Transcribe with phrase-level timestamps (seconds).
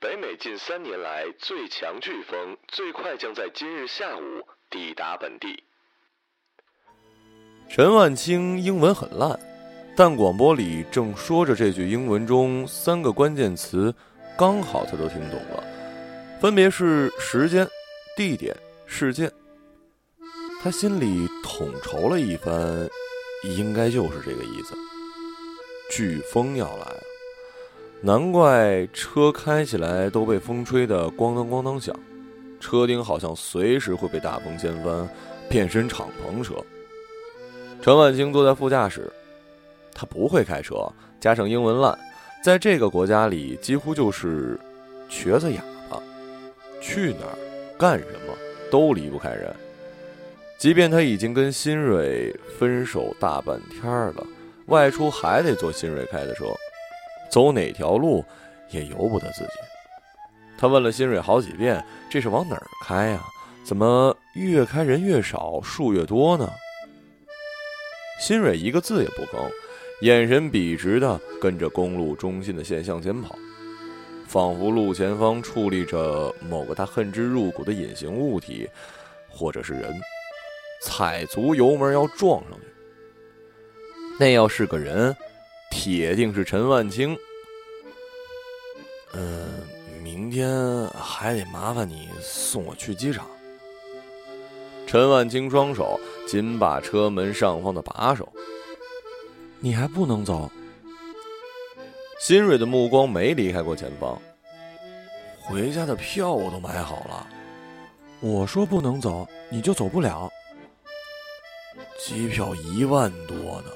[0.00, 4.20] 北美近三年来最强飓风最快将在今日下午
[4.70, 5.64] 抵达本地。
[7.68, 9.36] 陈万清英文很烂，
[9.96, 13.92] 但广播里正说着这句英文中三个关键词，
[14.38, 15.64] 刚好他都听懂了，
[16.40, 17.66] 分别是时间、
[18.16, 18.56] 地点、
[18.86, 19.28] 事件。
[20.62, 22.88] 他心里统筹了一番，
[23.42, 24.76] 应该就是这个意思。
[25.90, 27.02] 飓风要来了。
[28.00, 31.94] 难怪车开起来都被风吹得咣当咣当响，
[32.60, 35.08] 车顶好像随时会被大风掀翻，
[35.48, 36.54] 变身敞篷车。
[37.82, 39.12] 陈婉清坐在副驾驶，
[39.92, 41.98] 他不会开车，加上英文烂，
[42.42, 44.58] 在这个国家里几乎就是
[45.08, 46.00] 瘸子哑巴，
[46.80, 47.36] 去哪儿
[47.76, 48.34] 干什么
[48.70, 49.52] 都离不开人。
[50.56, 54.26] 即便他已经跟新蕊分手大半天了，
[54.66, 56.46] 外出还得坐新蕊开的车。
[57.30, 58.24] 走哪条路，
[58.70, 59.50] 也由不得自己。
[60.58, 63.24] 他问了新蕊好几遍：“这是往哪儿开呀？
[63.64, 66.50] 怎么越开人越少，树越多呢？”
[68.20, 69.48] 新蕊一个字也不吭，
[70.00, 73.36] 眼神笔直的跟着公路中心的线向前跑，
[74.26, 78.68] 仿佛路前方矗立着某个他恨之入骨的隐形物体，
[79.28, 79.94] 或者是人，
[80.82, 82.66] 踩足油门要撞上去。
[84.18, 85.16] 那要是个人。
[85.70, 87.16] 铁定是陈万清。
[89.14, 89.62] 嗯，
[90.02, 93.26] 明天还得麻烦你送我去机场。
[94.86, 98.30] 陈万清双手紧把车门上方的把手。
[99.60, 100.50] 你还不能走。
[102.20, 104.20] 新蕊的目光没离开过前方。
[105.40, 107.26] 回家的票我都买好了。
[108.20, 110.28] 我说不能走，你就走不了。
[111.98, 113.70] 机票一万多呢，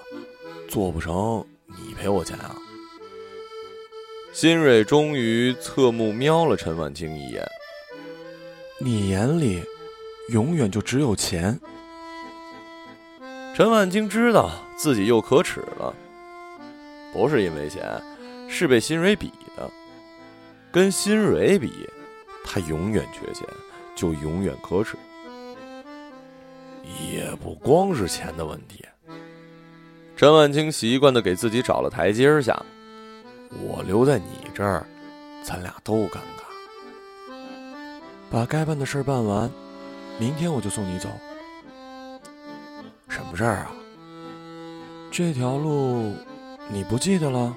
[0.69, 1.47] 做不成。
[1.79, 2.57] 你赔我钱啊！
[4.33, 7.47] 新蕊终于侧目瞄了陈婉清一眼。
[8.79, 9.63] 你眼里
[10.31, 11.61] 永远就只有钱。
[13.55, 15.95] 陈婉清知道自己又可耻了，
[17.13, 18.03] 不是因为钱，
[18.49, 19.71] 是被新蕊比的。
[20.73, 21.71] 跟新蕊比，
[22.43, 23.47] 她永远缺钱，
[23.95, 24.97] 就永远可耻。
[27.13, 28.83] 也不光是钱的问题。
[30.23, 32.57] 陈万清习惯的给自己找了台阶下，
[33.61, 34.87] 我留在你这儿，
[35.43, 37.35] 咱俩都尴尬。
[38.31, 39.51] 把该办的事儿办完，
[40.21, 41.09] 明天我就送你走。
[43.09, 43.73] 什么事儿啊？
[45.11, 46.15] 这条路
[46.71, 47.53] 你不记得了？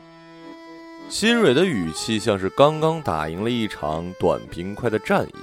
[1.08, 5.36] 新蕊的语气像是刚刚打赢了一场短平快的战役。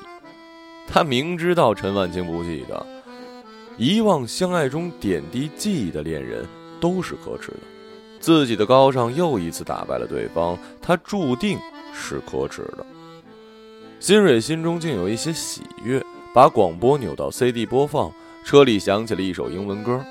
[0.88, 2.84] 他明知道陈万清不记得，
[3.77, 6.44] 遗忘相爱中点滴记忆的恋人。
[6.82, 7.60] 都是可耻的，
[8.19, 11.56] 自己的高尚又一次打败了对方，他注定
[11.94, 12.84] 是可耻的。
[14.00, 16.04] 新蕊心中竟有一些喜悦，
[16.34, 18.12] 把广播扭到 CD 播放，
[18.44, 20.04] 车里响起了一首英文歌，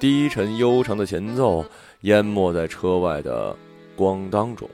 [0.00, 1.64] 低沉悠长的前奏
[2.00, 3.56] 淹没在车外的
[3.94, 4.68] 光当中。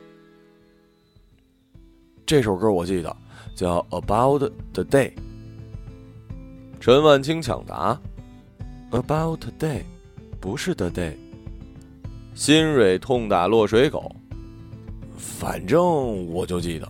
[2.25, 3.15] 这首歌我记得，
[3.54, 5.10] 叫《About the Day》。
[6.81, 8.00] 陈万清抢答，
[8.98, 9.81] 《About the Day》。
[10.44, 11.15] 不是的，day。
[12.34, 14.15] 新蕊痛打落水狗。
[15.16, 15.81] 反正
[16.31, 16.87] 我就记得。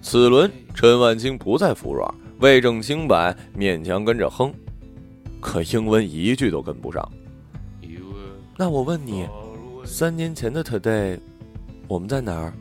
[0.00, 4.50] 此轮陈万清不再服软，为证清白，勉强跟着哼。
[5.38, 7.06] 可英文一句都跟不上。
[8.56, 9.28] 那我问你，
[9.84, 11.20] 三年前的 today，
[11.86, 12.54] 我们在哪儿？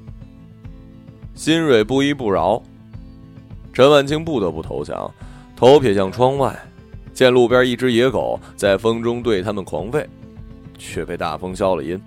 [1.35, 2.62] 新蕊不依不饶。
[3.72, 5.09] 陈万清不得不投降，
[5.56, 6.53] 头撇向窗外。
[7.13, 10.06] 见路边一只野狗在风中对他们狂吠，
[10.78, 12.01] 却被大风消了音。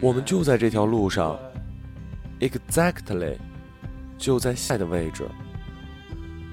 [0.00, 1.38] 我们就在这条路上
[2.40, 3.36] ，exactly，
[4.16, 5.26] 就在下的位置。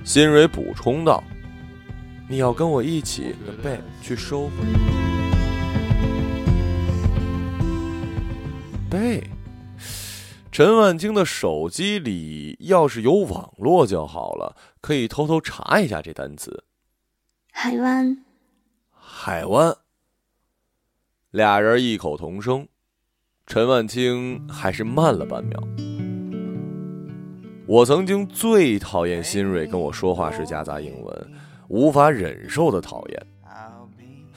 [0.03, 1.23] 新蕊补充道
[2.27, 4.49] ：“你要跟我一起的背去收。”
[8.89, 9.23] 背。
[10.55, 16.63] 陈万清的手机里要是有网络就好了，可以偷偷查一下这单词。
[17.51, 18.23] 海湾，
[18.89, 19.75] 海湾。
[21.31, 22.69] 俩人异口同声，
[23.45, 25.61] 陈万清还是慢了半秒。
[27.67, 31.33] 我曾经最讨厌新蕊跟我说话时夹杂英文，
[31.67, 33.27] 无法忍受的讨厌。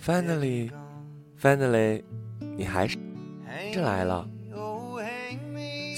[0.05, 2.03] Finally，finally，
[2.57, 2.99] 你还是
[3.73, 4.29] 这来了。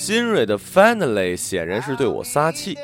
[0.01, 2.75] 新蕊的 finally 显然是对我撒气。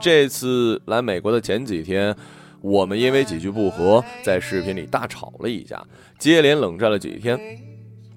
[0.00, 2.14] 这次来美国的前几天，
[2.60, 5.84] 我们因为几句不和，在视频里大吵了一架，
[6.20, 7.36] 接连冷战了几天。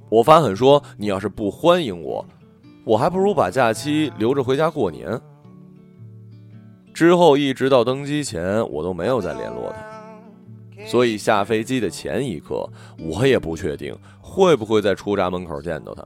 [0.10, 2.24] 我发狠说：“你要是不欢迎我，
[2.86, 5.20] 我还不如把假期留着回家过年。
[6.94, 16.06] 之后一直到登机前，我都没有再联络他，所以下飞机的前一刻，我也不确定会不会在出闸门口见到他。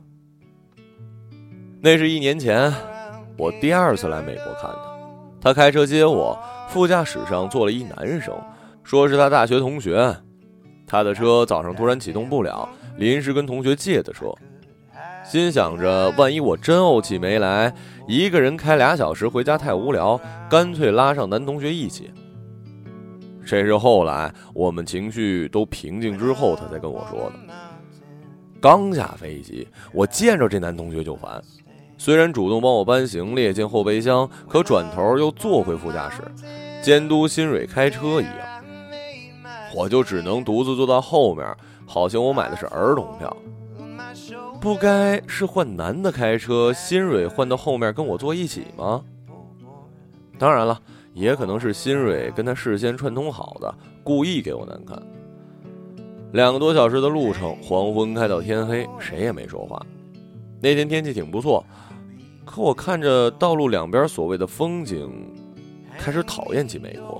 [1.85, 2.73] 那是一年前，
[3.37, 6.39] 我第二次来美国看他，他开车接我，
[6.69, 8.33] 副驾驶上坐了一男生，
[8.85, 10.15] 说是他大学同学，
[10.87, 14.33] 他的车早上突然启动不了，临时跟同学借的车。
[15.25, 17.73] 心想着，万一我真怄气没来，
[18.07, 20.17] 一个人开俩小时回家太无聊，
[20.49, 22.09] 干脆拉上男同学一起。
[23.45, 27.33] 这是后来我们情绪都平静之后，他才跟我说的。
[28.61, 31.43] 刚下飞机，我见着这男同学就烦，
[31.97, 36.21] 虽然主动帮我搬行李进后备箱，可转头又坐回副驾驶，
[36.81, 38.63] 监督新蕊开车一样，
[39.73, 41.47] 我就只能独自坐到后面，
[41.85, 43.35] 好像我买的是儿童票。
[44.59, 49.01] 不该是换男的开车，新蕊换到后面跟我坐一起吗？
[50.37, 50.79] 当然了，
[51.13, 53.73] 也可能是新蕊跟他事先串通好的，
[54.03, 55.01] 故意给我难看。
[56.33, 59.79] 两个多小时的路程，黄昏开到天黑，谁也没说话。
[60.61, 61.63] 那天天气挺不错，
[62.53, 65.11] 可我看着道路两边所谓的风景，
[65.97, 67.19] 开始讨厌起美国，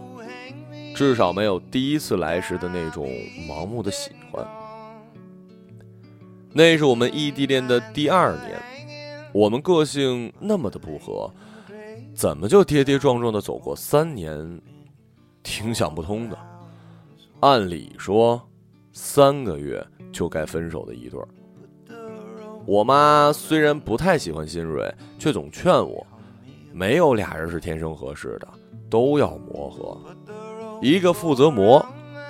[0.95, 3.07] 至少没有第一次来时的那种
[3.49, 4.47] 盲目的喜欢。
[6.51, 8.61] 那是我们异地恋的第二年，
[9.33, 11.33] 我们个性那么的不合，
[12.13, 14.61] 怎么就跌跌撞撞的走过三年，
[15.41, 16.37] 挺想不通的。
[17.39, 18.39] 按理说，
[18.91, 21.27] 三个月就该分手的一对儿。
[22.65, 26.05] 我妈虽然不太喜欢新蕊，却总劝我，
[26.71, 28.47] 没有俩人是天生合适的，
[28.89, 29.97] 都要磨合，
[30.81, 31.85] 一个负责磨，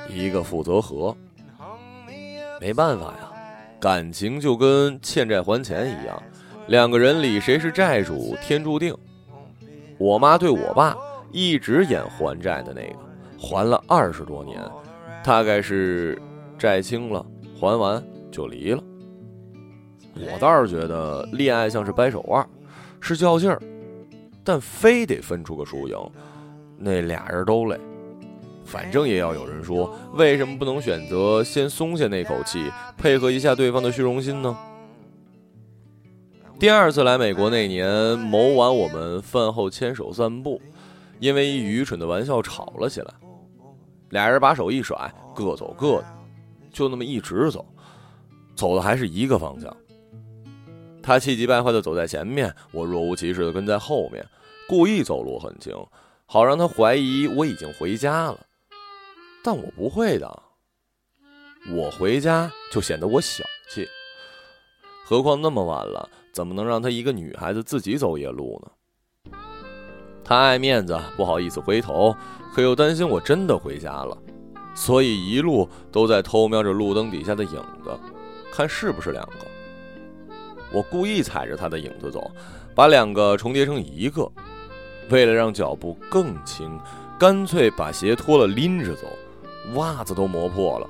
[0.09, 1.15] 一个负责和。
[2.59, 3.29] 没办法呀。
[3.79, 6.23] 感情就跟欠债还钱一样，
[6.67, 8.95] 两个人里谁是债主，天注定。
[9.97, 10.97] 我妈对我爸
[11.31, 12.97] 一直演还债的那个，
[13.37, 14.59] 还了二十多年，
[15.23, 16.19] 大概是
[16.57, 17.23] 债清了，
[17.59, 18.01] 还完
[18.31, 18.81] 就离了。
[20.15, 22.47] 我倒是觉得恋爱像是掰手腕，
[22.99, 23.61] 是较劲儿，
[24.43, 25.97] 但非得分出个输赢，
[26.77, 27.79] 那俩人都累。
[28.65, 34.57] 反正也要有人说，为什么不能选择先松下那口气，配合一下对方的虚荣心呢？
[36.59, 40.61] 第二次来美国那年，某晚我们饭后牵手散步，
[41.19, 43.13] 因为一愚蠢的玩笑吵了起来，
[44.11, 46.05] 俩人把手一甩，各走各的，
[46.71, 47.65] 就那么一直走，
[48.55, 49.75] 走的还是一个方向。
[51.03, 54.25] 他气急败坏的走在前面，我若无其事的跟在后面，
[54.67, 55.75] 故意走路很轻，
[56.25, 58.39] 好让他怀疑我已经回家了。
[59.43, 60.43] 但我不会的，
[61.69, 63.85] 我回家就显得我小气。
[65.05, 69.31] 何况那么晚了，怎么能让她一个女孩子自己走夜路呢？
[70.23, 72.15] 她爱面子，不好意思回头，
[72.55, 74.17] 可又担心我真的回家了，
[74.73, 77.99] 所以一路都在偷瞄着路灯底下的影子，
[78.53, 79.52] 看是不是两个。
[80.73, 82.29] 我故意踩着他的影子走，
[82.73, 84.29] 把两个重叠成一个，
[85.09, 86.79] 为了让脚步更轻，
[87.19, 89.07] 干脆把鞋脱了拎着走。
[89.75, 90.89] 袜子都磨破了，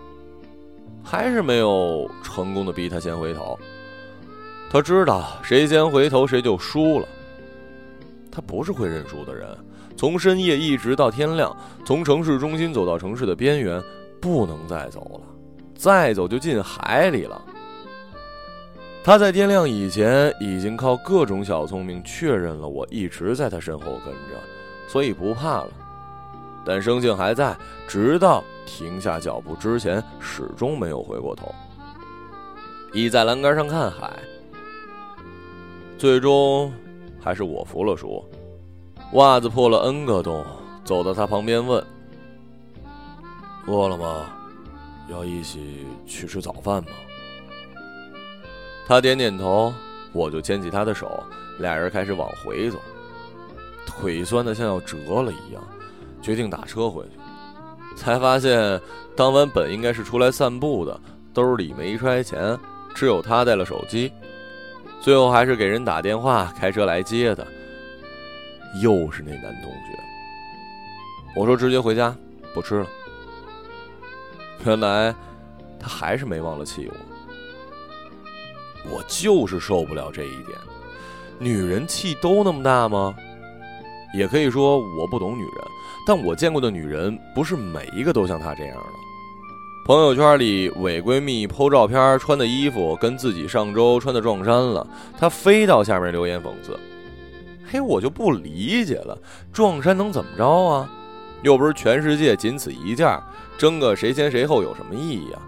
[1.04, 3.60] 还是没有成功的逼他先回头。
[4.72, 7.08] 他知道谁先回头谁就输了。
[8.32, 9.48] 他不是会认输的人。
[9.96, 11.56] 从深夜一直到天亮，
[11.86, 13.80] 从城市中心走到城市的边缘，
[14.20, 15.28] 不能再走了，
[15.76, 17.40] 再走就进海里了。
[19.04, 24.40] 他在天亮以前已经靠各种小聪明确认了我一直在他身后跟着，
[24.88, 25.70] 所以不怕了。
[26.66, 27.56] 但生性还在，
[27.88, 28.44] 直到。
[28.66, 31.54] 停下脚步之前，始终没有回过头，
[32.94, 34.18] 倚在栏杆上看海。
[35.98, 36.72] 最终，
[37.20, 38.24] 还是我服了输，
[39.14, 40.46] 袜子破了 N 个洞，
[40.86, 41.86] 走到他旁边问
[43.68, 44.28] ：“饿了吗？
[45.10, 46.90] 要一起去吃早饭吗？”
[48.88, 49.74] 他点点头，
[50.12, 51.24] 我就牵起他的手，
[51.60, 52.80] 俩人开始往回走，
[53.86, 55.64] 腿酸的像要折了一样，
[56.22, 57.12] 决定打车回去。
[57.96, 58.80] 才发现，
[59.16, 61.00] 当晚本应该是出来散步的，
[61.34, 62.58] 兜里没揣钱，
[62.94, 64.12] 只有他带了手机。
[65.00, 67.46] 最后还是给人打电话，开车来接的。
[68.82, 70.00] 又是那男同学。
[71.36, 72.16] 我说直接回家，
[72.54, 72.88] 不吃了。
[74.66, 75.14] 原来，
[75.80, 77.13] 他还是没忘了气我。
[78.90, 80.58] 我就是受不了这一点。
[81.40, 83.14] 女人气都那么大吗？
[84.16, 85.54] 也可以说我不懂女人。
[86.06, 88.84] 但我见过的女人，不是每一个都像她这样的。
[89.86, 94.86] 朋友圈里伪闺蜜 PO 照片，穿的衣服跟自己上周穿的撞衫了，
[95.18, 96.78] 她非到下面留言讽刺。
[97.70, 99.18] 嘿，我就不理解了，
[99.52, 100.90] 撞衫能怎么着啊？
[101.42, 103.20] 又不是全世界仅此一件，
[103.58, 105.42] 争个谁先谁后有什么意义啊？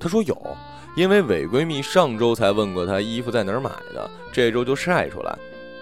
[0.00, 0.56] 她说有，
[0.94, 5.38] 因为伪闺蜜上周才问过她衣服在哪儿买的，这周就晒出来，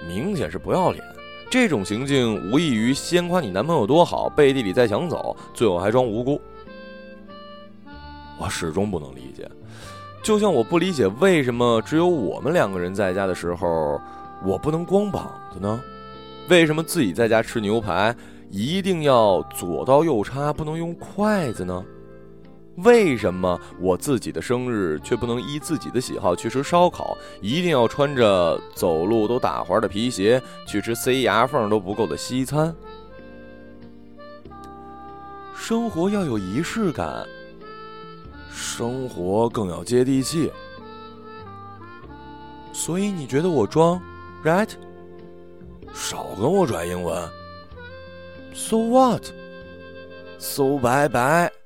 [0.07, 1.03] 明显是不要脸。
[1.51, 6.41] 这种行径无异于先夸你男朋友多好，背地里再抢走，最后还装无辜。
[8.39, 9.49] 我始终不能理解，
[10.23, 14.01] 就像我不理解为什么只有我们两个人在家的时候。
[14.45, 15.81] 我不能光膀子呢？
[16.49, 18.13] 为什么自己在家吃牛排
[18.51, 21.85] 一定要左刀右叉，不能用筷子呢？
[22.77, 32.75] 为什么我自己的生日却不能依自己的喜好去吃烧烤，一定要穿着走路都打滑的皮鞋去吃塞牙缝都不够的西餐？
[35.55, 37.25] 生活要有仪式感，
[38.51, 40.51] 生活更要接地气。
[42.73, 44.01] 所以你觉得我装
[44.43, 44.71] ？Right，
[45.93, 47.29] 少跟我拽英文。
[48.55, 51.62] So what？So 拜拜。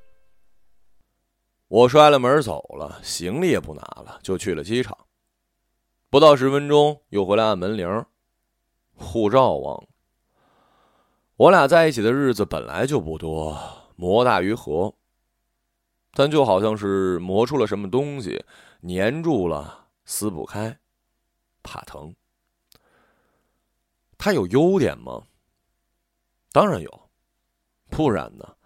[1.67, 4.97] 我摔了门走了，行李也不拿了，就去了机场。
[6.09, 8.05] 不到十分钟，又回来按门铃，
[8.95, 9.87] 护照忘了。
[11.35, 13.59] 我俩在一起的日子本来就不多，
[13.97, 14.95] 磨大于合，
[16.13, 18.45] 但就好像是磨出了什么东西，
[18.87, 20.79] 粘住了，撕不开，
[21.61, 22.15] 怕疼。
[24.17, 25.21] 他有优点吗？
[26.53, 27.09] 当然有，
[27.89, 28.56] 不然呢？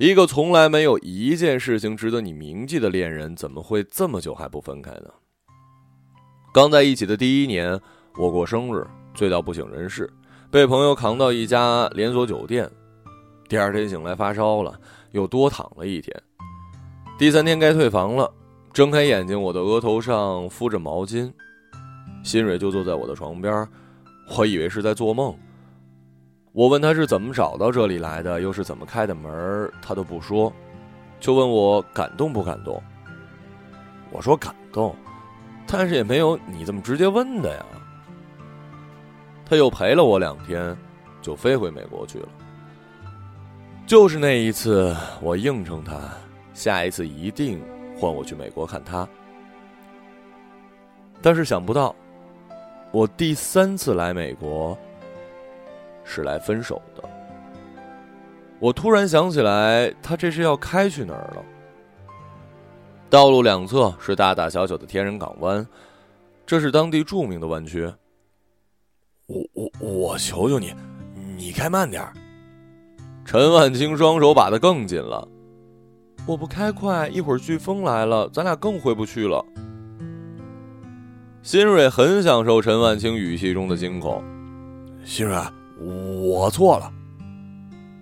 [0.00, 5.10] 一个从来没有一件事情值得你铭记的恋人，怎么会这么久还不分开呢？
[6.54, 7.78] 刚在一起的第一年，
[8.16, 10.10] 我过生日，醉到不省人事，
[10.50, 12.66] 被朋友扛到一家连锁酒店。
[13.46, 14.80] 第二天醒来发烧了，
[15.10, 16.16] 又多躺了一天。
[17.18, 18.32] 第三天该退房了，
[18.72, 21.30] 睁开眼睛，我的额头上敷着毛巾，
[22.24, 23.68] 新蕊就坐在我的床边。
[24.34, 25.38] 我以为是在做梦。
[26.52, 30.52] 我问他是怎么找到这里来的，又是怎么开的门，他都不说，
[31.20, 32.82] 就问我感动不感动。
[34.10, 34.94] 我说感动，
[35.66, 37.64] 但是也没有你这么直接问的呀。
[39.44, 40.76] 他又陪了我两天，
[41.22, 42.28] 就飞回美国去了。
[43.86, 46.00] 就是那一次，我应承他，
[46.52, 47.62] 下一次一定
[47.96, 49.08] 换我去美国看他。
[51.22, 51.94] 但是想不到。
[52.92, 54.76] 我第三次来美国，
[56.10, 57.08] 是来分手的。
[58.58, 61.44] 我突然想起来，他这是要开去哪儿了？
[63.08, 65.64] 道路两侧是大大小小的天然港湾，
[66.44, 67.90] 这是当地著名的湾区。
[69.26, 70.74] 我我我求求你，
[71.36, 72.12] 你开慢点儿
[73.24, 75.26] 陈万清双手把的更紧了。
[76.26, 79.44] 我不开快，一会儿飓风来了，咱俩更回不去了。
[81.42, 84.22] 新蕊很享受陈万清语气中的惊恐。
[85.04, 85.42] 新蕊，
[85.80, 86.92] 我错了。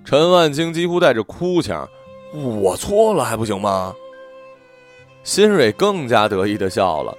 [0.05, 1.89] 陈万清几乎带着哭腔
[2.35, 3.95] ：“我错了还不行吗？”
[5.23, 7.17] 新蕊更加得意的笑了：“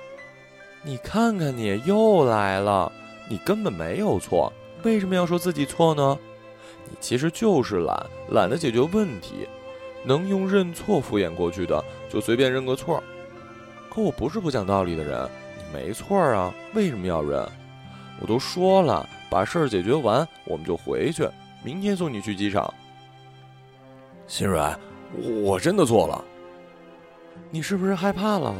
[0.83, 2.91] 你看看你又来了，
[3.29, 4.51] 你根本没有错，
[4.83, 6.17] 为什么要说自己错呢？
[6.89, 9.47] 你其实就是懒，懒得解决问题，
[10.03, 13.03] 能用认错敷衍过去的，就随便认个错。
[13.93, 17.47] 可我不是不讲道理的人。”你没错啊，为什么要认？
[18.19, 21.29] 我都说了，把事儿解决完，我们就回去。
[21.63, 22.73] 明天送你去机场。
[24.27, 24.75] 心蕊，
[25.43, 26.23] 我真的错了。
[27.49, 28.55] 你是不是害怕了？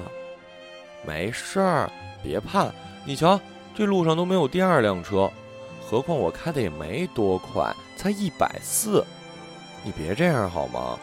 [1.06, 1.90] 没事儿，
[2.22, 2.68] 别怕。
[3.06, 3.40] 你瞧，
[3.74, 5.32] 这路上都没有第二辆车，
[5.82, 9.04] 何况我开的也没多快，才一百四。
[9.84, 11.00] 你别这样好吗？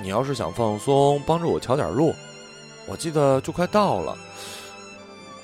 [0.00, 2.14] 你要是想放松，帮着我瞧点路。
[2.86, 4.16] 我记得就快到了。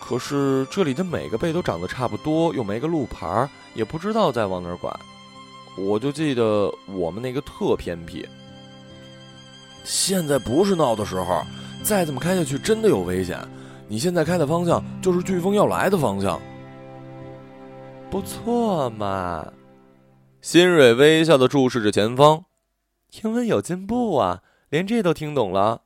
[0.09, 4.95] 可是这里的每个背都长得差不多，又没个路牌，也不知道再往哪拐。
[5.77, 8.25] 我就记得我们那个特偏僻。
[9.83, 11.43] 现在不是闹的时候，
[11.83, 13.37] 再这么开下去真的有危险。
[13.89, 16.41] 你现在开的方向就是飓风要来的方向。
[18.09, 19.45] 不错嘛，
[20.41, 22.45] 新蕊微笑的注视着前方，
[23.23, 25.83] 英文有进步啊，连这都听懂了。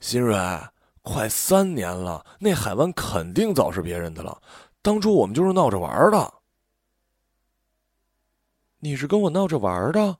[0.00, 0.71] 新蕊。
[1.02, 4.40] 快三年了，那海湾肯定早是别人的了。
[4.80, 6.34] 当初我们就是闹着玩的。
[8.78, 10.18] 你是跟我闹着玩的？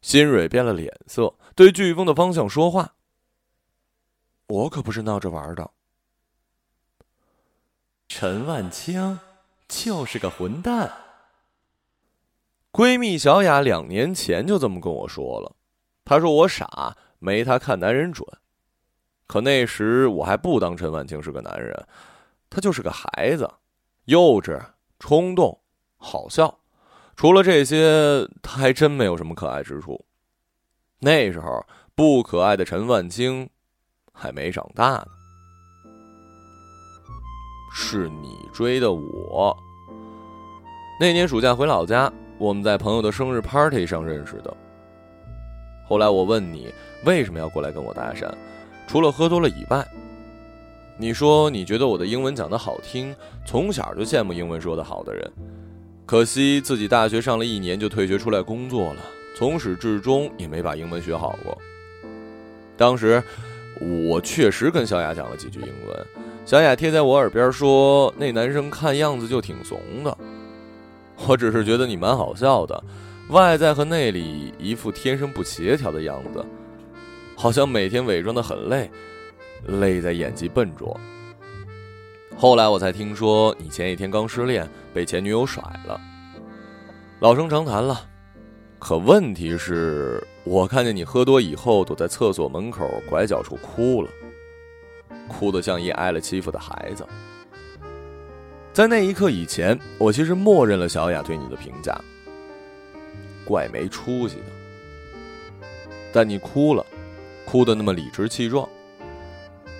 [0.00, 2.94] 新蕊变了脸色，对飓风的方向说话。
[4.46, 5.70] 我可不是闹着玩的。
[8.08, 9.18] 陈万清
[9.68, 10.90] 就是个混蛋。
[12.72, 15.54] 闺蜜小雅两年前就这么跟我说了。
[16.04, 18.26] 她说我傻，没她看男人准。
[19.28, 21.86] 可那时我还不当陈万清是个男人，
[22.50, 23.48] 他就是个孩子，
[24.06, 24.58] 幼稚、
[24.98, 25.56] 冲动、
[25.98, 26.58] 好笑。
[27.14, 30.02] 除了这些，他还真没有什么可爱之处。
[30.98, 33.48] 那时候不可爱的陈万清
[34.12, 35.06] 还没长大呢。
[37.74, 39.54] 是你追的我。
[40.98, 44.56] 那年暑假回老家，我们在朋友的生日 party 上认识的。
[45.86, 46.72] 后来我问你
[47.04, 48.26] 为什么要过来跟我搭讪。
[48.88, 49.86] 除了喝多了以外，
[50.96, 53.14] 你说你觉得我的英文讲得好听，
[53.46, 55.30] 从小就羡慕英文说得好的人。
[56.06, 59.02] 可惜自己大学上了一年就退学出来工作了，
[59.36, 61.56] 从始至终也没把英文学好过。
[62.78, 63.22] 当时
[64.08, 66.06] 我确实跟小雅讲了几句英文，
[66.46, 70.16] 小雅贴在我耳边说：“那男生看样子就挺怂的。”
[71.28, 72.82] 我只是觉得你蛮好笑的，
[73.28, 76.42] 外在和内里一副天生不协调的样子。
[77.40, 78.90] 好像每天伪装的很累，
[79.64, 80.98] 累在演技笨拙。
[82.36, 86.00] 后来我才听说你前几天刚失恋，被前女友甩了。
[87.20, 88.04] 老生常谈了，
[88.80, 94.10] 可问题是我看见你喝多以后躲在厕所门口拐角处哭了，
[95.28, 97.06] 哭得像一挨了欺负的孩子。
[98.72, 101.96] 在那一刻以前，我其实默认了小雅对你的评价，
[103.44, 105.62] 怪没出息的。
[106.12, 106.84] 但你哭了。
[107.48, 108.68] 哭得那么理直气壮。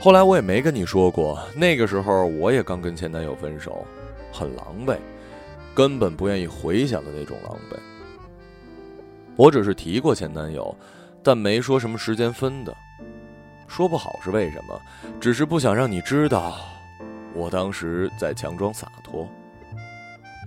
[0.00, 3.84] 后来我也没跟你说过，那个时候我也刚跟前男友分手，
[4.32, 4.96] 很狼狈，
[5.74, 7.76] 根本不愿意回想的那种狼狈。
[9.36, 10.74] 我只是提过前男友，
[11.22, 12.74] 但没说什么时间分的，
[13.66, 14.80] 说不好是为什么，
[15.20, 16.56] 只是不想让你知道，
[17.34, 19.28] 我当时在强装洒脱。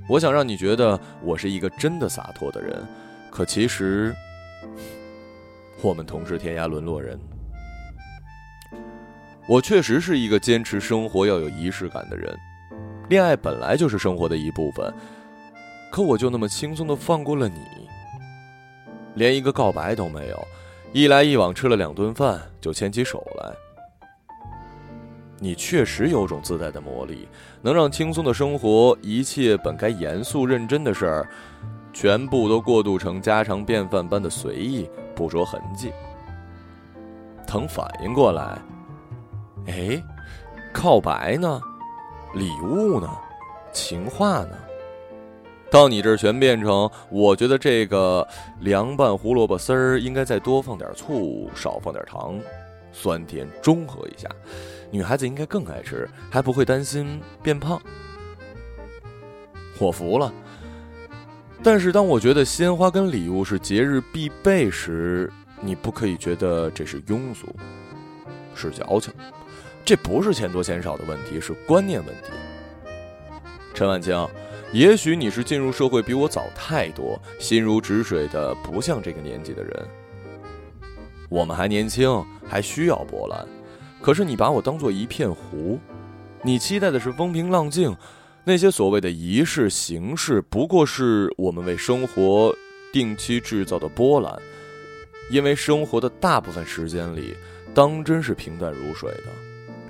[0.10, 2.84] 我想让你觉得我是一个真的洒脱的人，
[3.30, 4.12] 可其实。
[5.82, 7.20] 我们同是天涯沦落人。
[9.48, 12.38] 我确实是一个坚持生活要有仪式感的人，
[13.10, 14.94] 恋爱本来就是生活的一部分。
[15.92, 17.60] 可我就那么轻松的放过了你，
[19.16, 20.48] 连一个告白都没有，
[20.94, 23.52] 一来一往吃了两顿饭就牵起手来。
[25.40, 27.28] 你确实有种自带的魔力，
[27.64, 31.28] 能让轻松的生活，一切本该严肃认真的事儿，
[31.92, 34.88] 全部都过渡成家常便饭般的随意。
[35.22, 35.94] 不着痕迹。
[37.46, 38.58] 等反应过来，
[39.68, 40.02] 哎，
[40.74, 41.62] 告白呢？
[42.34, 43.10] 礼物呢？
[43.74, 44.58] 情话呢？
[45.70, 48.28] 到你这儿全变成，我觉得这个
[48.60, 52.40] 凉拌胡萝卜丝儿应该再多放点醋，少放点糖，
[52.92, 54.30] 酸甜中和一下，
[54.90, 57.82] 女孩子应该更爱吃，还不会担心变胖。
[59.80, 60.32] 我服了。
[61.64, 67.48] 但是，当我觉得鲜花跟礼物是节日必备时，你不可以觉得这是庸俗，
[68.56, 69.14] 是矫情。
[69.86, 72.32] 这不是钱多钱少的问题，是观念问题。
[73.76, 74.28] 陈万清，
[74.74, 79.88] 也许你是进入社会比我早太多，心如止水的不像这个年纪的人。
[81.30, 83.48] 我们还年轻，还需要波澜。
[84.02, 85.80] 可是你把我当做一片湖，
[86.42, 87.96] 你期待的是风平浪静。
[88.44, 92.54] 那些所谓的仪式形式，不过是我们为生活
[92.92, 94.36] 定期制造的波澜，
[95.30, 97.36] 因为生活的大部分时间里，
[97.74, 99.26] 当真是平淡如水的，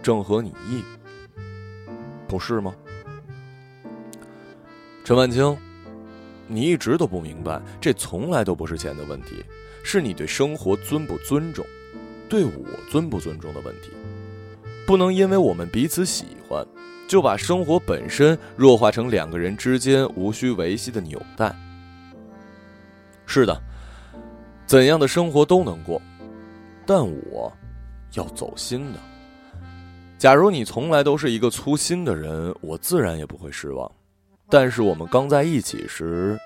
[0.04, 0.84] 正合你意，
[2.28, 2.76] 不是吗？
[5.06, 5.58] 陈万清，
[6.46, 9.46] 你一直都不明白，这从来都不是钱的问题，
[9.82, 11.66] 是你对生活尊不尊重，
[12.28, 12.52] 对我
[12.90, 13.92] 尊不尊重的问题，
[14.86, 16.68] 不能因为我们彼此喜欢。
[17.12, 21.54] 就把生活本身弱化成两个人之间无需维系的纽带。
[23.26, 23.62] 是的，
[24.66, 26.02] 怎样的生活都能过，
[26.86, 27.52] 但我
[28.14, 29.00] 要走心的。
[30.18, 33.92] 假如你从来都是一个粗心的人，我自然也不会失望。
[34.50, 36.40] 但是我们刚在一起时，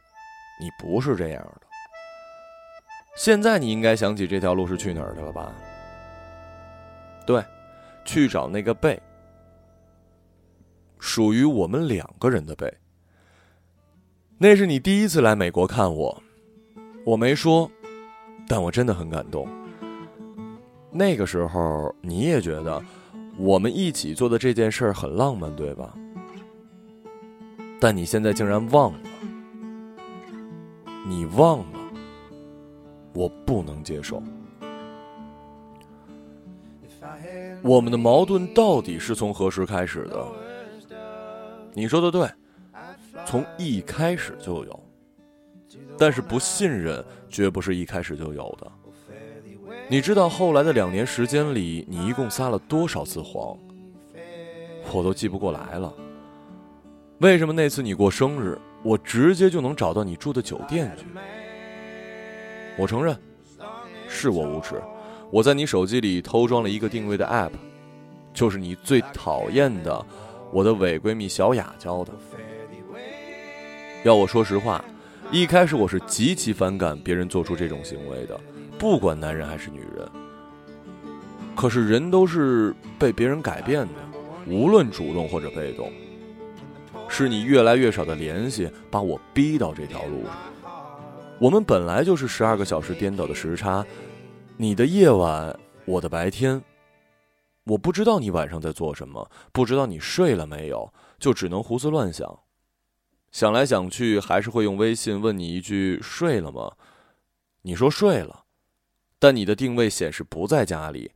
[0.60, 1.62] 你不是这样的。
[3.15, 5.51] 现在你应该想起这条路是去哪儿的了吧？
[7.28, 7.43] 对，
[8.04, 8.99] 去找那个贝。
[11.06, 12.74] 属于我们两个人的背。
[14.39, 16.24] 那是你第一次来美国看我，
[17.06, 17.70] 我没说，
[18.48, 19.48] 但我真的很感动。
[20.91, 22.82] 那个时候你也觉得
[23.38, 25.96] 我们一起做的这件事很浪漫，对吧？
[27.80, 29.00] 但你现在竟然忘了，
[31.06, 31.80] 你忘了，
[33.13, 34.24] 我不能接受。
[37.62, 40.45] 我们的矛盾到底是从何时开始的？
[41.76, 42.26] 你说的对，
[43.26, 44.84] 从一开始就有，
[45.98, 48.72] 但是不信任绝不是一开始就有的。
[49.90, 53.58] 你知道后来的两年时间里，你一共撒了多少次谎？
[54.94, 55.94] 我都记不过来了。
[57.20, 61.06] 为什么那次你过生日，我直接就能找到你住的酒店去？
[62.78, 63.18] 我承认，
[64.08, 64.82] 是我无耻。
[65.30, 67.52] 我在你手机里偷装了一个定位的 App，
[68.34, 70.06] 就是你最讨厌的
[70.52, 72.14] 我的伪闺蜜小雅教的。
[74.04, 74.84] 要我说实话，
[75.32, 78.40] 一开始我是极其反感别人做出这种行为的。
[78.78, 80.08] 不管男人还是女人，
[81.56, 83.94] 可是人都是被别人改变的，
[84.48, 85.92] 无论主动或者被动。
[87.08, 90.36] 是你越来越少的联系，把我逼到这条路上。
[91.40, 93.86] 我们本来就是十二个小时颠倒的时差，
[94.58, 96.62] 你的夜晚，我的白天。
[97.65, 102.39] 我不知道你晚上在做什么，不知道你睡了没有，就只能胡思乱想。
[103.32, 106.73] 想来想去，还是会用微信问你一句：“睡了吗？”
[107.63, 108.45] 你说睡了。
[109.17, 111.12] 但你的定位显示不在家里，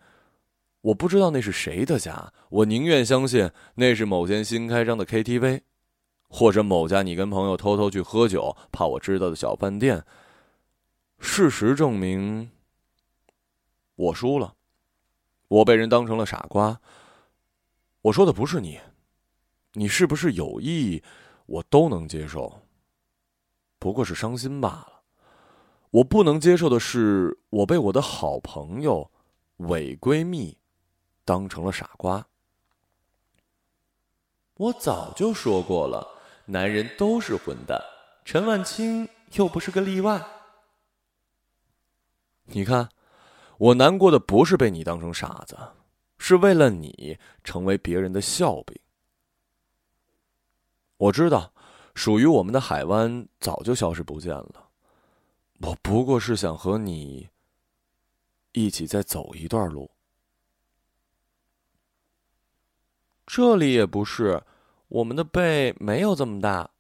[0.82, 2.34] 我不知道那是谁的家。
[2.50, 5.62] 我宁愿相信那是某间新开张的 KTV，
[6.28, 10.04] 或者某家你跟朋友偷偷去喝酒、怕我知道的小饭店。
[11.20, 12.50] 事实证明，
[13.96, 14.56] 我输了，
[15.50, 16.80] 我被人当成了傻瓜。
[18.04, 18.80] 我说的不是你，
[19.74, 21.04] 你是不是有意，
[21.46, 22.62] 我都能接受，
[23.78, 25.02] 不过是伤心罢了。
[25.92, 29.12] 我不能接受的是，我被我的好朋友、
[29.58, 30.58] 伪闺蜜
[31.26, 32.26] 当成了傻瓜。
[34.54, 36.08] 我早就说过了，
[36.46, 37.82] 男人都是混蛋，
[38.24, 40.24] 陈万清又不是个例外。
[42.44, 42.90] 你看，
[43.60, 45.56] 我难过的不是被你当成傻子，
[46.18, 48.80] 是为了你成为别人的笑柄。
[50.96, 51.54] 我知道，
[51.94, 54.70] 属于我们的海湾早就消失不见了。
[55.62, 57.28] 我不过是想和你
[58.54, 59.92] 一起再走一段路。
[63.28, 64.42] 这里也不是，
[64.88, 66.72] 我们的背没有这么大。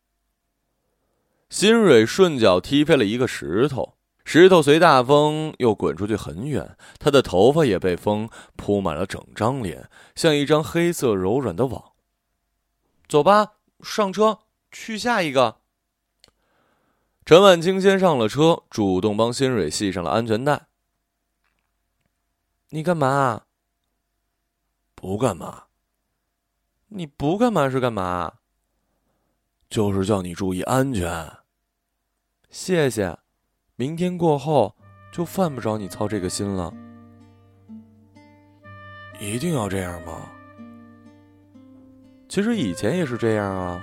[1.49, 3.97] 新蕊顺脚踢飞了一个石头，
[4.31, 11.93] 石头随大风又滚出去很远，他的头发也被风铺满了整张脸，像一张黑色柔软的网。
[13.07, 15.61] 走吧，上车，去下一个。
[17.25, 20.67] 陈婉清先上了车，主动帮新蕊系上了安全带。
[22.69, 23.45] 你干嘛？
[24.93, 25.63] 不干嘛。
[26.89, 28.33] 你不干嘛是干嘛？
[29.67, 31.37] 就是叫你注意安全。
[32.51, 33.17] 谢谢。
[33.79, 34.75] 明天过后
[35.09, 36.73] 就犯不着你操这个心了。
[39.21, 40.29] 一定要这样吗？
[42.27, 43.81] 其实以前也是这样啊。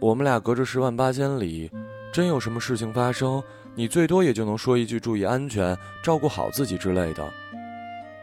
[0.00, 1.70] 我们俩隔着十万八千里。
[2.10, 3.42] 真有什么事情发生，
[3.74, 7.30] 你最多也就能说一句“注意安全，照顾好自己”之类的。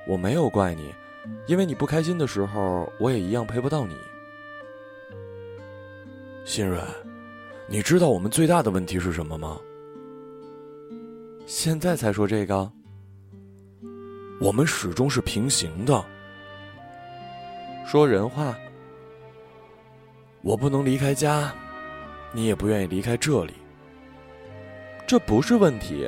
[0.07, 0.91] 我没有怪你，
[1.45, 3.95] 因为你不开心的时候，我也一样陪不到你。
[6.45, 6.81] 新蕊，
[7.67, 9.59] 你知道我们最大的问题是什么吗？
[11.49, 12.71] 现在才说这个？
[14.39, 16.05] 我们始终是平行的。
[17.87, 18.55] 说人话。
[20.43, 21.51] 我不能离开家，
[22.33, 23.53] 你也不愿意离开这里。
[25.07, 26.07] 这不是问题，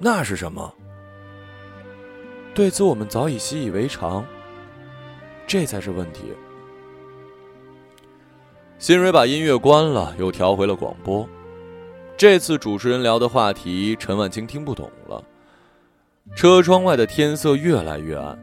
[0.00, 0.74] 那是什么？
[2.52, 4.26] 对此我们早已习以为常，
[5.46, 6.32] 这才是问题。
[8.76, 11.28] 新蕊把音乐关了，又调回了广播。
[12.16, 15.22] 这次主持人聊的话题，陈婉清听不懂了。
[16.36, 18.38] 车窗外的天色越来越暗，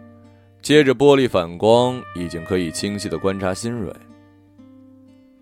[0.61, 3.93] 接着玻璃反光，已经可以清晰的观察新蕊。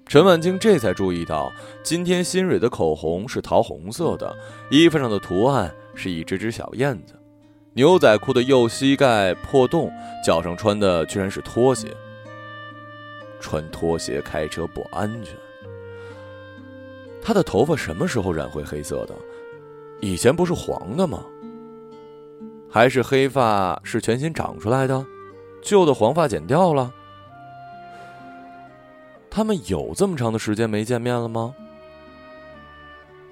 [0.05, 1.51] 陈婉清这才注意到，
[1.83, 4.35] 今天新蕊的口红是桃红色的，
[4.69, 7.15] 衣服上的图案是一只只小燕子，
[7.73, 9.91] 牛仔裤的右膝盖破洞，
[10.23, 11.87] 脚上穿的居然是拖鞋。
[13.39, 15.33] 穿拖鞋开车不安全。
[17.21, 19.15] 他的头发什么时候染回黑色的？
[20.01, 21.25] 以前不是黄的吗？
[22.69, 25.05] 还是黑发是全新长出来的，
[25.61, 26.93] 旧的黄发剪掉了？
[29.29, 31.53] 他们有这么长的时间没见面了吗？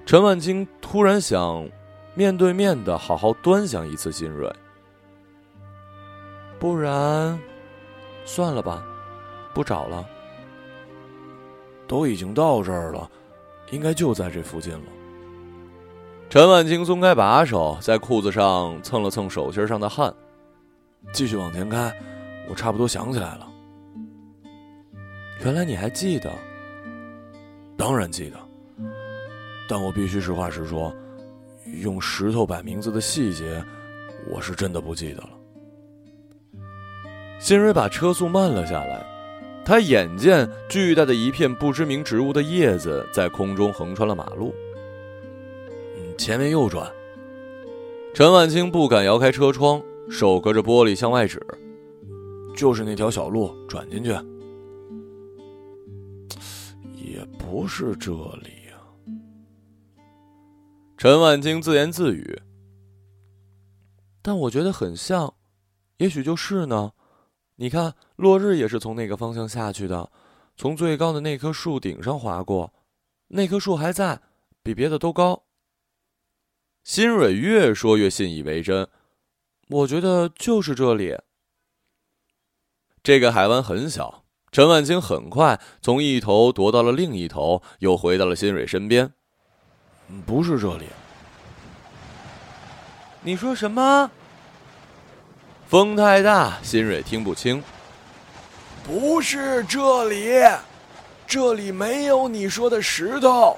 [0.06, 1.68] 陈万清突然想，
[2.14, 4.50] 面对面的好好端详一次新蕊。
[6.58, 7.38] 不然，
[8.24, 8.84] 算了吧，
[9.54, 10.04] 不找了。
[11.86, 13.10] 都已经到这儿了，
[13.70, 14.84] 应该就在这附近了。
[16.30, 20.12] 陈万清松开把手，在裤子上蹭了蹭手心上的汗，
[21.12, 21.92] 继续往前开。
[22.50, 23.48] 我差不多想起来了。
[25.44, 26.30] 原来你还记得？
[27.76, 28.36] 当然记得。
[29.68, 30.94] 但我必须实话实说，
[31.64, 33.62] 用石头摆名字的细节，
[34.30, 35.30] 我是真的不记得了。
[37.38, 39.06] 新蕊把车速慢了下来，
[39.68, 44.54] 他眼见巨大的一片不知名植物的叶子在空中横穿了马路。
[45.94, 46.90] 嗯，前面右转。
[48.14, 51.38] 陈万清不敢摇开车窗，手隔着玻璃向外指
[52.56, 54.08] ：“就是那条小路，转进去。”
[56.96, 58.80] 也不是这里呀。
[60.96, 62.40] 陈万清自言自语
[64.22, 65.34] ：“但我觉得很像，
[65.98, 66.92] 也许就是呢。”
[67.60, 70.12] 你看，落日也是从那个方向下去的，
[70.56, 72.72] 从最高的那棵树顶上划过，
[73.26, 74.20] 那棵树还在，
[74.62, 75.42] 比别的都高。
[76.84, 78.86] 新蕊越说越信以为真，
[79.70, 81.18] 我觉得就是这里。
[83.02, 89.12] 这个海湾很小，陈万清很快从一头踱到了另一头，又回到了新蕊身边。
[90.24, 90.86] 不是这里。
[93.22, 94.12] 你说什么？
[95.68, 97.62] 风太大，新蕊听不清。
[98.82, 100.42] 不是这里，
[101.26, 103.54] 这里没有你说的石头。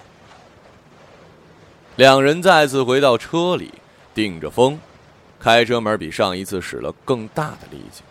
[1.94, 3.72] 两人再次回到车里，
[4.12, 4.76] 顶着风，
[5.38, 8.02] 开车门比上一次使了更大的力气。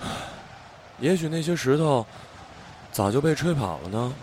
[1.00, 2.06] 也许那些石头
[2.90, 4.14] 早就被吹跑了呢，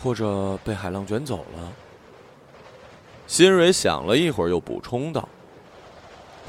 [0.00, 1.72] 或者被海浪卷走了。
[3.26, 5.28] 新蕊想了一会儿，又补充道。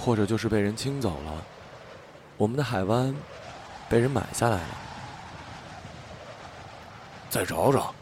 [0.03, 1.45] 或者就是被人清走了，
[2.35, 3.15] 我们的海湾
[3.87, 4.77] 被人买下来了。
[7.29, 7.93] 再找找。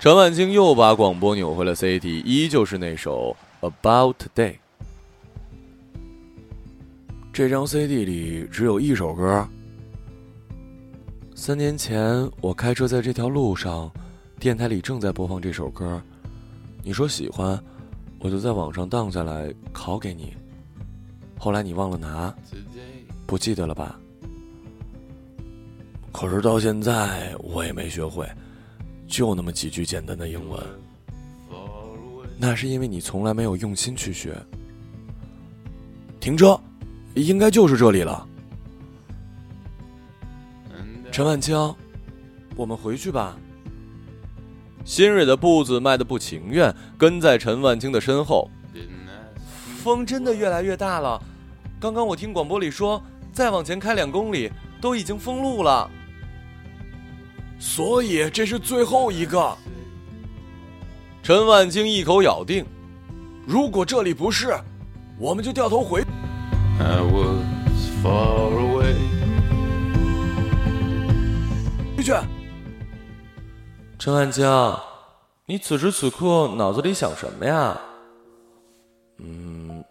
[0.00, 3.36] 陈万清又把广播扭回了 CD，依旧是那首
[3.70, 4.52] 《About Today》。
[7.32, 9.46] 这张 CD 里只有一首歌。
[11.34, 13.90] 三年前我开车在这条路上，
[14.40, 16.02] 电台里正在播放这首歌，
[16.82, 17.62] 你说喜欢，
[18.18, 20.34] 我就在网上荡下来拷给你。
[21.42, 22.32] 后来你忘了拿，
[23.26, 23.98] 不记得了吧？
[26.12, 28.30] 可是到现在我也没学会，
[29.08, 30.62] 就那么几句简单的英文。
[32.38, 34.40] 那是因为你从来没有用心去学。
[36.20, 36.56] 停车，
[37.14, 38.24] 应该就是这里了。
[41.10, 41.56] 陈万清，
[42.54, 43.36] 我们回去吧。
[44.84, 48.48] 新蕊的步子迈得不情愿，跟在陈万清的身后。
[49.82, 51.20] 风真的越来越大了。
[51.82, 54.48] 刚刚我听广播里说，再往前开两公里
[54.80, 55.90] 都已经封路了，
[57.58, 59.52] 所以这是最后一个。
[61.24, 62.64] 陈万清一口咬定，
[63.44, 64.56] 如果这里不是，
[65.18, 66.04] 我们就掉头回。
[71.96, 72.12] 回去。
[73.98, 74.46] 陈万清，
[75.46, 77.76] 你此时此刻脑子里想什么呀？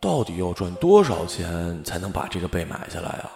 [0.02, 3.30] 到底要赚多少钱才能把这个贝买下来啊？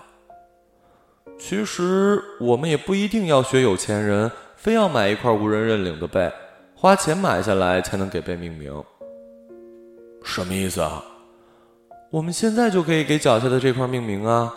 [1.38, 6.32] 其实我们也不一定要学有钱人，非要买一块无人认领的贝，
[6.74, 8.84] 花钱买下来才能给贝命名。
[10.24, 11.04] 什么意思啊？
[12.10, 14.52] 我们现在就可以给脚下的这块命名啊！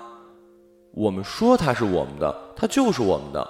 [0.93, 3.47] 我们说它是我们的，它就是我们的。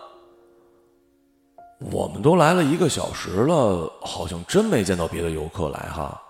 [1.92, 6.20] 我们都来了一个小时了，好像真没见到别的游客来哈。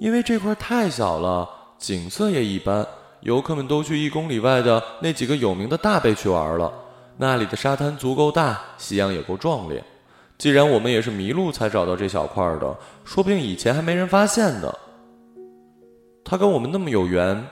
[0.00, 2.86] 因为这块太小了，景色也一般，
[3.20, 6.72] 游客们都去一公里外的那几个有名的大贝去玩了。
[7.16, 9.82] 那里的沙滩足够大，夕阳也够壮烈。
[10.38, 14.72] 既然我们也是迷路才找到这小块的，说不定以前还没人发现呢。
[16.24, 17.44] 他跟我们那么有缘，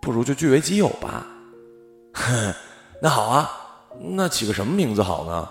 [0.00, 1.26] 不如就据为己有吧。
[2.12, 2.54] 哼，
[3.02, 3.50] 那好啊，
[3.98, 5.48] 那起个什么名字好呢？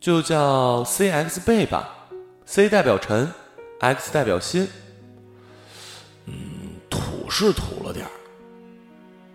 [0.00, 1.90] 就叫 CX 贝吧
[2.46, 3.30] ，C 代表陈。
[3.78, 4.66] X 代表心，
[6.24, 6.34] 嗯，
[6.88, 8.10] 土是土了点儿。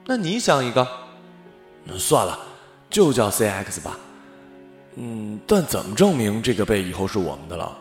[0.06, 0.88] 那你想一个？
[1.98, 2.38] 算了，
[2.90, 3.98] 就叫 CX 吧。
[4.96, 7.78] 嗯，但怎么证明这个贝以后是我们的了？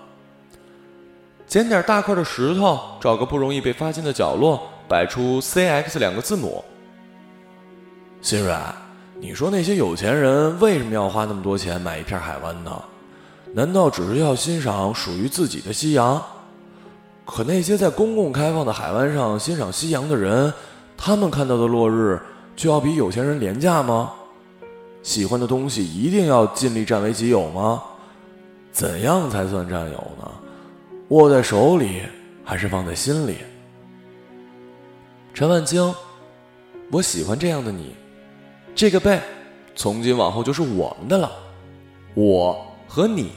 [1.47, 6.65] 捡点大块的石头，找个不容易被发现的角落，摆出 CX 两个字母。
[8.21, 8.55] 新蕊，
[9.19, 12.85] 你说那些有钱人为什么要花那么多钱买一片海湾呢？
[13.53, 16.23] 难道只是要欣赏属于自己的夕阳？
[17.33, 20.53] 可那些在公共开放的海湾上欣赏夕阳的人，
[20.97, 22.21] 他们看到的落日
[22.55, 24.13] 就要比有钱人廉价吗？
[25.03, 27.83] 喜欢的东西一定要尽力占为己有吗？
[28.71, 30.31] 怎样才算占有呢？
[31.09, 32.03] 握在手里
[32.45, 33.37] 还是放在心里？
[35.33, 35.95] 陈万清，
[36.93, 37.95] 我喜欢这样的你。
[38.75, 39.21] 这个背，
[39.75, 41.31] 从今往后就是我们的了，
[42.15, 43.33] 我和你。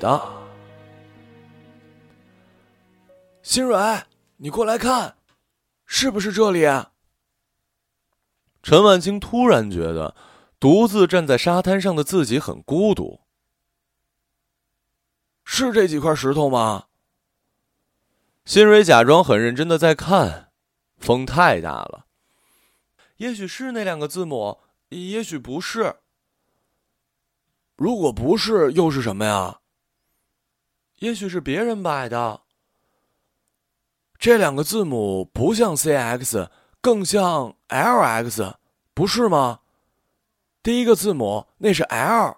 [0.00, 0.20] 的。
[3.42, 4.04] 新蕊，
[4.38, 5.16] 你过来看，
[5.86, 6.64] 是不是这里？
[8.62, 10.16] 陈万清突然觉得，
[10.58, 13.20] 独自站在沙滩上的自己很孤独。
[15.44, 16.86] 是这几块石头吗？
[18.44, 20.50] 新蕊假装很认真的在看，
[20.98, 22.06] 风太大了。
[23.16, 24.58] 也许是那两个字母，
[24.88, 25.96] 也许不是。
[27.76, 29.59] 如果不是，又是什么呀？
[31.00, 32.40] 也许是别人摆的。
[34.18, 38.54] 这两个字母不像 C X，更像 L X，
[38.94, 39.60] 不是吗？
[40.62, 42.36] 第一个字母那是 L。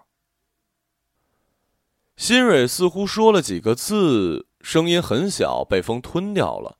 [2.17, 4.47] 新蕊似乎说了几个字。
[4.61, 6.77] 声音很小，被风吞掉了。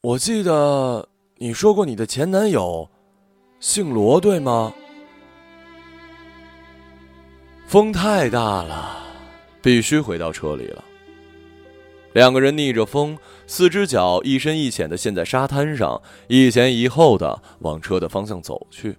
[0.00, 2.90] 我记得你说过你的前男友
[3.60, 4.72] 姓罗，对吗？
[7.66, 9.07] 风太大了，
[9.62, 10.84] 必须回到车里了。
[12.14, 18.96] 两个人逆着风，四只脚一深一浅的陷在沙滩上，一前一后的往车的方向走去。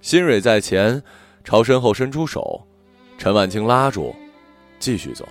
[0.00, 1.02] 新蕊在前，
[1.42, 2.66] 朝身后伸出手，
[3.18, 4.14] 陈婉清拉住。
[4.80, 5.26] 继续走，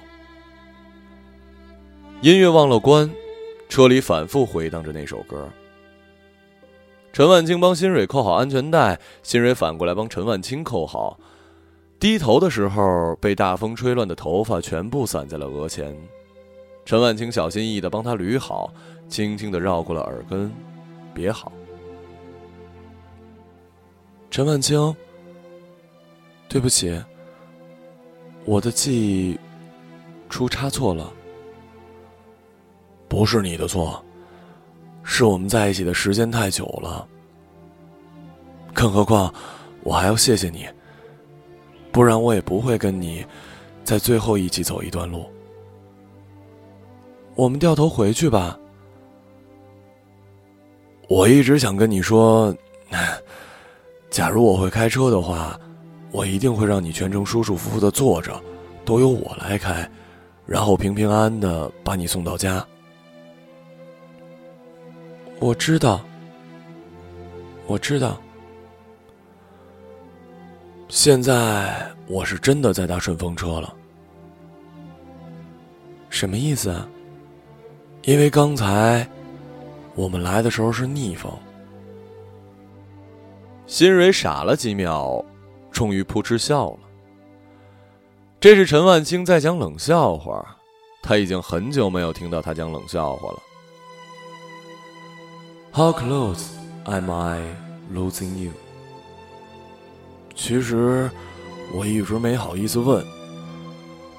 [2.22, 3.08] 音乐忘了关，
[3.70, 5.48] 车里反复回荡着那首歌。
[7.12, 11.20] 陈万清帮新蕊扣好安全带，新蕊反过来帮陈万清扣好。
[12.04, 15.98] 低头的时候，被大风吹乱的头发全部散在了额前。
[16.84, 18.70] 陈万清小心翼翼的帮他捋好，
[19.08, 20.52] 轻轻的绕过了耳根，
[21.14, 21.50] 别好。
[24.30, 24.94] 陈万清，
[26.50, 27.02] 对不起。
[28.44, 29.40] 我的记忆
[30.28, 31.10] 出差错了，
[33.08, 34.04] 不是你的错，
[35.04, 37.08] 是我们在一起的时间太久了。
[38.74, 39.34] 更何况，
[39.84, 40.68] 我还要谢谢你，
[41.94, 43.26] 不然我也不会跟你
[43.86, 45.26] 在最后一起走一段路。
[47.36, 48.60] 我们掉头回去吧。
[51.08, 52.54] 我一直想跟你说，
[54.10, 55.58] 假如我会开车的话。
[56.12, 58.40] 我一定会让你全程舒舒服服的坐着，
[58.86, 59.90] 都由我来开，
[60.46, 62.64] 然后平平安安的把你送到家。
[65.40, 66.02] 我知道，
[67.66, 68.22] 我知道。
[70.96, 73.76] 现在我是真的在搭顺风车了。
[76.08, 76.88] 什么意思啊？
[78.04, 79.06] 因为刚才
[79.96, 81.34] 我们来的时候是逆风。
[83.66, 85.26] 新蕊傻了几秒。
[85.72, 86.80] 终于扑哧笑了。
[88.40, 90.46] 这是陈万清在讲冷笑话，
[91.02, 93.40] 他已经很久没有听到他讲冷笑话了。
[95.72, 96.50] How close
[96.86, 97.42] am I
[97.92, 98.52] losing you？
[100.36, 101.10] 其实
[101.74, 103.06] 我一直没好意思问。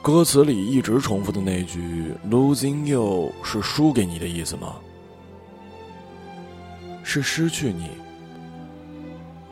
[0.03, 4.77] 歌词里一直重复的那句 “losing you” 是输给你的意思吗？
[7.03, 7.89] 是失去你。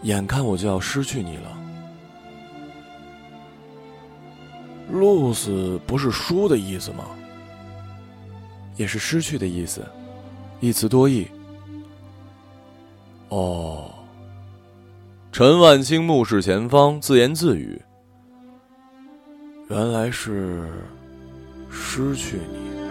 [0.03, 1.59] 眼看我就要失去你了。
[4.93, 7.05] lose 不是输的意思吗？
[8.77, 9.87] 也是失去的意思，
[10.61, 11.29] 一词多义。
[13.29, 13.92] 哦，
[15.33, 17.81] 陈万清目视前方，自言自语
[19.71, 20.69] ：“原来是
[21.71, 22.82] 失去你。”